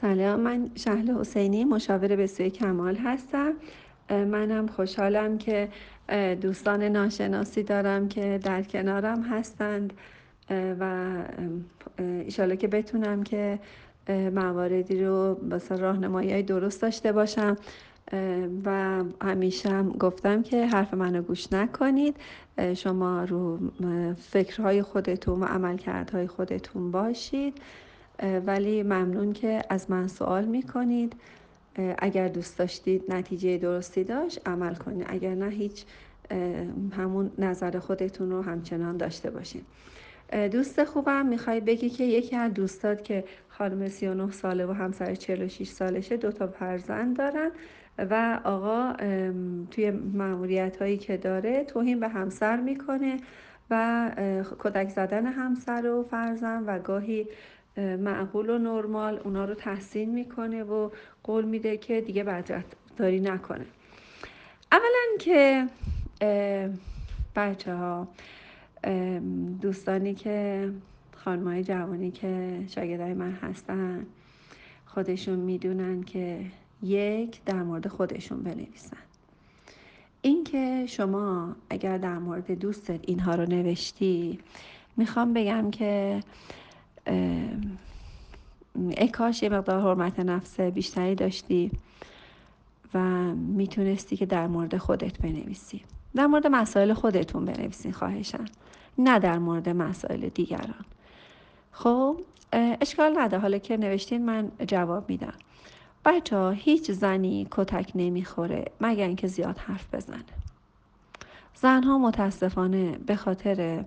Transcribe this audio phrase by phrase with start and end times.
[0.00, 3.52] سلام من شهل حسینی مشاور به سوی کمال هستم.
[4.10, 5.68] منم خوشحالم که
[6.40, 9.92] دوستان ناشناسی دارم که در کنارم هستند.
[10.50, 11.14] و
[11.98, 13.58] ایشالا که بتونم که
[14.08, 17.56] مواردی رو بسا راهنمایی های درست داشته باشم.
[18.64, 22.16] و همیشه هم گفتم که حرف منو گوش نکنید.
[22.74, 23.58] شما رو
[24.14, 27.54] فکرهای خودتون و عملکردهای خودتون باشید.
[28.46, 31.12] ولی ممنون که از من سوال می‌کنید.
[31.98, 35.06] اگر دوست داشتید نتیجه درستی داشت عمل کنید.
[35.08, 35.84] اگر نه هیچ
[36.92, 39.64] همون نظر خودتون رو همچنان داشته باشید
[40.52, 45.68] دوست خوبم می‌خوای بگی که یکی از دوستات که خانم 39 ساله و همسر 46
[45.68, 47.50] سالشه دوتا فرزند دارن
[47.98, 48.92] و آقا
[49.70, 53.16] توی معمولیت هایی که داره توهین به همسر می‌کنه
[53.70, 54.10] و
[54.58, 57.26] کدک زدن همسر و فرزند و گاهی
[57.78, 60.90] معقول و نرمال اونا رو تحسین می‌کنه و
[61.24, 62.42] قول میده که دیگه
[62.96, 63.66] داری نکنه.
[64.72, 65.66] اولا که
[67.36, 68.08] بچه ها
[69.62, 70.70] دوستانی که
[71.16, 74.06] خانمای جوانی که شاگردای من هستن
[74.86, 76.40] خودشون می‌دونن که
[76.82, 78.96] یک در مورد خودشون بنویسن.
[80.22, 84.38] اینکه شما اگر در مورد دوستت اینها رو نوشتی
[84.96, 86.20] می‌خوام بگم که
[88.96, 91.70] اکاش یه مقدار حرمت نفس بیشتری داشتی
[92.94, 92.98] و
[93.34, 95.82] می‌تونستی که در مورد خودت بنویسی.
[96.14, 98.44] در مورد مسائل خودتون بنویسین خواهشن
[98.98, 100.84] نه در مورد مسائل دیگران.
[101.72, 102.16] خب
[102.52, 105.34] اشکال نده حالا که نوشتین من جواب میدم.
[106.04, 110.24] بچه هیچ زنی کتک نمی‌خوره مگر اینکه زیاد حرف بزنه.
[111.54, 113.84] زنها متاسفانه به خاطر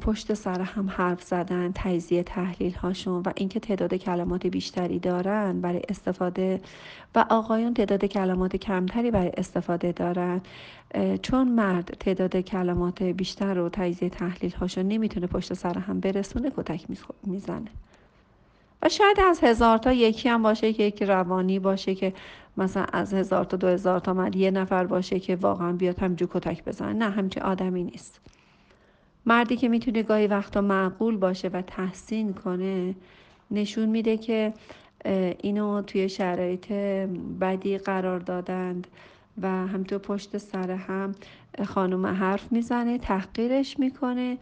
[0.00, 5.82] پشت سر هم حرف زدن تجزیه تحلیل هاشون و اینکه تعداد کلمات بیشتری دارن برای
[5.88, 6.60] استفاده
[7.14, 10.40] و آقایان تعداد کلمات کمتری برای استفاده دارن.
[11.22, 16.86] چون مرد تعداد کلمات بیشتر و تجزیه تحلیل هاشون نمی‌تونه پشت سر هم برسونه کتک
[17.22, 17.70] می‌زنه.
[18.82, 22.12] و شاید از هزار تا یکی هم باشه که یکی روانی باشه که
[22.56, 26.28] مثلا از هزار تا دو هزار تا مرد یه نفر باشه که واقعا بیاد همجور
[26.32, 26.92] کتک بزنه.
[26.92, 28.20] نه همچین آدمی نیست.
[29.26, 32.94] مردی که می‌تونه گاهی وقتا معقول باشه و تحسین کنه
[33.50, 34.52] نشون میده که
[35.40, 36.72] اینو توی شرایط
[37.40, 38.86] بدی قرار دادند
[39.42, 41.14] و همطور پشت سر هم
[41.64, 44.38] خانم حرف می‌زنه تحقیرش می‌کنه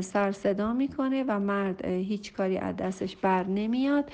[0.00, 4.10] سر صدا می‌کنه و مرد هیچ کاری از دستش بر نمیاد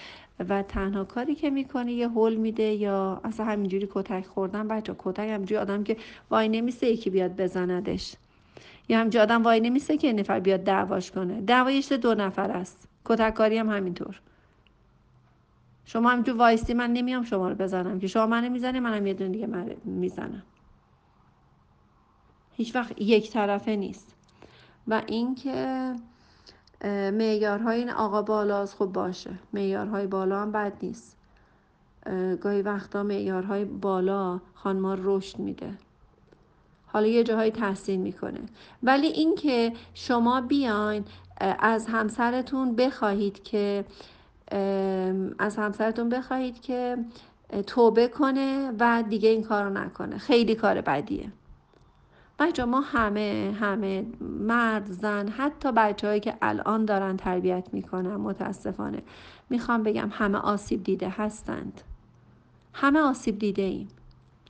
[0.48, 5.28] و تنها کاری که می‌کنه یه هول میده یا اصلا همینجوری کتک خوردن بچه کتک
[5.28, 5.96] همینجوری آدم که
[6.30, 8.14] وای نمیسته یکی بیاد بزندش.
[8.88, 11.40] یا همینجوری آدم وای نمیسته که نفر بیاد دعواش کنه.
[11.40, 12.88] دعوایش دو نفر است.
[13.04, 14.20] کتککاری هم همینطور.
[15.84, 19.30] شما همینجور وایستی من نمیام شما رو بزنم که شما منو می‌زنی منم یه دونه
[19.30, 20.42] دیگه می‌زنم.
[22.52, 24.14] هیچ وقت یک طرفه نیست.
[24.88, 25.94] و اینکه
[26.84, 29.30] معیارهای این آقا بالاست خوب باشه.
[29.52, 31.16] معیارهای بالا هم بد نیست.
[32.40, 35.74] گاهی وقتا معیارهای بالا خانما رشد میده.
[36.92, 38.40] حالا یه جاهای تحسین می‌کنه.
[38.82, 41.04] ولی اینکه شما بیاین
[41.58, 43.84] از همسرتون بخواهید که
[45.38, 46.96] از همسرتون بخواهید که
[47.66, 50.18] توبه کنه و دیگه این کارو نکنه.
[50.18, 51.32] خیلی کار بدیه.
[52.38, 59.02] بچه ما همه همه مرد زن حتی بچه که الان دارن تربیت می‌کنن متاسفانه.
[59.50, 61.80] می‌خوام بگم همه آسیب دیده هستند.
[62.74, 63.88] همه آسیب دیده ایم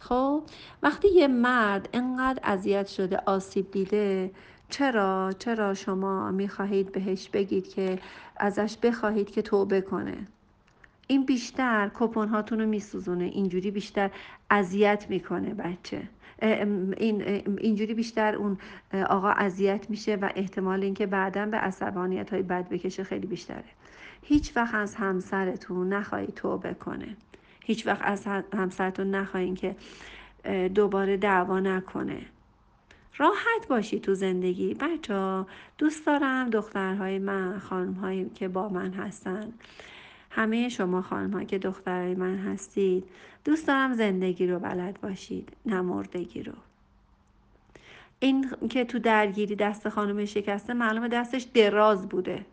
[0.01, 0.43] خب
[0.83, 4.31] وقتی یه مرد انقدر اذیت شده آسیب دیده
[4.69, 7.99] چرا؟ چرا شما می‌خواهید بهش بگید که
[8.37, 10.27] ازش بخواهید که توبه کنه؟
[11.07, 14.11] این بیشتر کپون هاتون رو میسوزونه اینجوری بیشتر
[14.51, 16.03] اذیت می‌کنه بچه.
[16.43, 17.23] این
[17.59, 18.59] اینجوری بیشتر اون
[19.09, 23.65] آقا اذیت میشه و احتمال اینکه بعدا به عصبانیت های بد بکشه خیلی بیشتره.
[24.23, 27.17] هیچ وقت از همسرتون نخواهید توبه کنه.
[27.69, 29.77] هیچ وقت از همسرتون نخواهید که
[30.69, 32.23] دوباره دعوا نکنه.
[33.17, 34.75] راحت باشی تو زندگی.
[34.75, 35.45] بچه
[35.79, 39.53] دوست دارم دخترهای من خانمهایی که با من هستن.
[40.31, 43.05] همه شما خانم که دخترهای من هستید
[43.45, 46.53] دوست دارم زندگی رو بلد باشید نمردگی رو.
[48.19, 52.45] این که تو درگیری دست خانم شکسته معلومه دستش دراز بوده.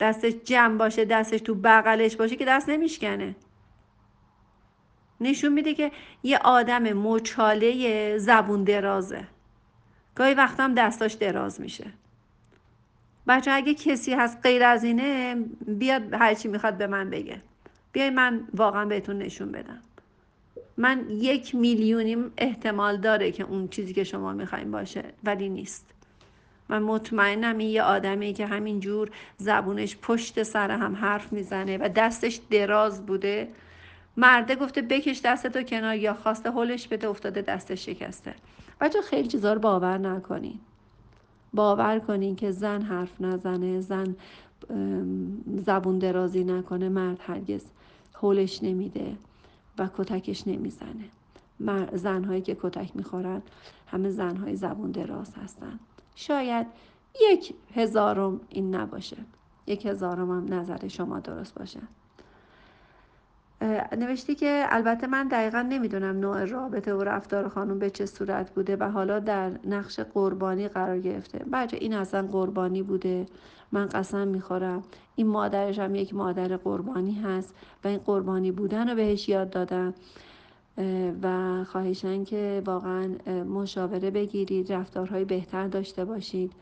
[0.00, 3.34] دستش جمع باشه دستش تو بغلش باشه که دست نمیشکنه.
[5.20, 5.92] نشون میده که
[6.22, 9.24] یه آدم مچاله زبون درازه.
[10.14, 11.86] گاهی وقتا هم دستاش دراز میشه.
[13.28, 15.36] بچه اگه کسی هست غیر از اینه
[15.66, 17.40] بیاد هرچی می‌خواد به من بگه.
[17.92, 19.78] بیای من واقعا بهتون نشون بدم.
[20.76, 25.86] من یک میلیونیم احتمال داره که اون چیزی که شما می‌خوایم باشه ولی نیست.
[26.68, 32.40] من مطمئنم این یه آدمی که همینجور زبونش پشت سر هم حرف می‌زنه و دستش
[32.50, 33.48] دراز بوده.
[34.16, 38.34] مرده گفته بکش دستتو کنار یا خواسته هلش بده افتاده دستش شکسته.
[38.80, 40.58] بچه خیلی چیزا رو باور نکنین.
[41.54, 44.16] باور کنین که زن حرف نزنه زن
[45.66, 47.64] زبون درازی نکنه مرد هرگز
[48.14, 49.16] هولش نمیده
[49.78, 51.08] و کتکش نمی‌زنه.
[51.92, 53.42] زنهایی که کتک می‌خورن
[53.86, 55.78] همه زنهای زبون دراز هستن.
[56.14, 56.66] شاید
[57.30, 59.16] یک هزارم این نباشه.
[59.66, 61.80] یک هزارم هم نظر شما درست باشه.
[63.98, 68.76] نوشتی که البته من دقیقا نمی‌دونم نوع رابطه و رفتار خانم به چه صورت بوده
[68.76, 71.38] و حالا در نقش قربانی قرار گرفته.
[71.52, 73.26] بچه این اصلا قربانی بوده.
[73.72, 74.82] من قسم می‌خورم.
[75.16, 77.54] این مادرش هم یک مادر قربانی هست
[77.84, 79.94] و این قربانی بودن رو بهش یاد دادم.
[81.22, 83.08] و خواهشن که واقعا
[83.44, 86.52] مشاوره بگیرید رفتارهای بهتر داشته باشید.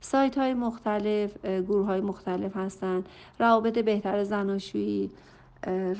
[0.00, 3.04] سایت های مختلف گروه های مختلف هستن.
[3.38, 5.10] روابط بهتر زناشویی.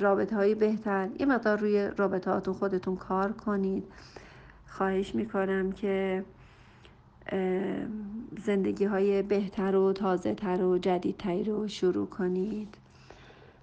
[0.00, 1.08] رابطه های بهتر.
[1.20, 3.84] یه مقدار روی رابطه هاتون خودتون کار کنید.
[4.66, 6.24] خواهش می‌کنم که
[8.44, 12.74] زندگی های بهتر و تازه تر و جدیدتری رو شروع کنید.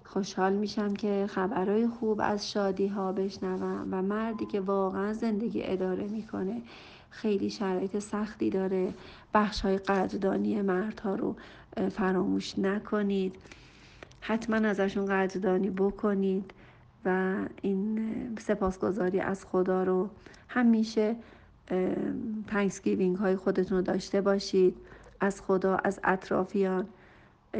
[0.04, 6.04] خوشحال میشم که خبرهای خوب از شادی ها بشنوم و مردی که واقعا زندگی اداره
[6.08, 6.62] می‌کنه
[7.10, 8.94] خیلی شرایط سختی داره.
[9.34, 11.36] بخش های قدردانی مردها رو
[11.90, 13.36] فراموش نکنید.
[14.20, 16.50] حتما ازشون قدردانی بکنید
[17.04, 18.00] و این
[18.38, 20.10] سپاسگزاری از خدا رو
[20.48, 21.16] همیشه
[22.46, 24.76] تنکسگیوینگ های خودتون رو داشته باشید.
[25.20, 26.86] از خدا از اطرافیان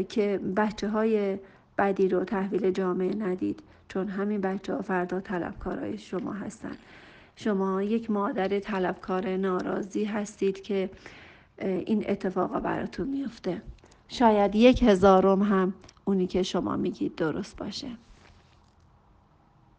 [0.09, 1.39] که بچه های
[1.79, 6.77] بدی رو تحویل جامعه ندید چون همین بچه ها فردا طلبکارای شما هستن.
[7.37, 10.91] شما یک مادر طلبکار ناراضی هستید که
[11.59, 13.63] این اتفاقا براتون میفته.
[14.09, 15.75] شاید یک هزارم هم
[16.11, 17.89] اونی که شما میگید درست باشه.